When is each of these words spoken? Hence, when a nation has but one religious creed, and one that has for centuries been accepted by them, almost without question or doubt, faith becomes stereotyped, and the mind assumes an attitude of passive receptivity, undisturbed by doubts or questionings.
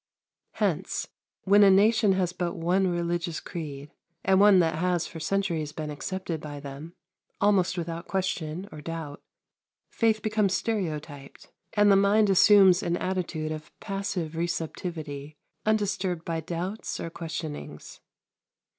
Hence, 0.53 1.09
when 1.43 1.61
a 1.61 1.69
nation 1.69 2.13
has 2.13 2.33
but 2.33 2.55
one 2.55 2.87
religious 2.87 3.39
creed, 3.39 3.91
and 4.23 4.39
one 4.39 4.57
that 4.57 4.79
has 4.79 5.05
for 5.05 5.19
centuries 5.19 5.73
been 5.73 5.91
accepted 5.91 6.41
by 6.41 6.59
them, 6.59 6.95
almost 7.39 7.77
without 7.77 8.07
question 8.07 8.67
or 8.71 8.81
doubt, 8.81 9.21
faith 9.91 10.23
becomes 10.23 10.55
stereotyped, 10.55 11.51
and 11.73 11.91
the 11.91 11.95
mind 11.95 12.31
assumes 12.31 12.81
an 12.81 12.97
attitude 12.97 13.51
of 13.51 13.69
passive 13.79 14.35
receptivity, 14.35 15.37
undisturbed 15.67 16.25
by 16.25 16.39
doubts 16.39 16.99
or 16.99 17.11
questionings. 17.11 17.99